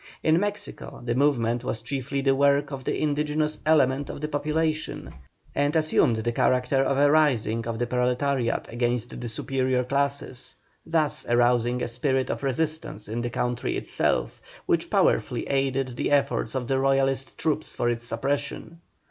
[0.23, 5.13] In Mexico the movement was chiefly the work of the indigenous element of the population,
[5.53, 11.27] and assumed the character of a rising of the proletariat against the superior classes, thus
[11.29, 16.67] arousing a spirit of resistance in the country itself, which powerfully aided the efforts of
[16.67, 18.79] the Royalist troops for its suppression.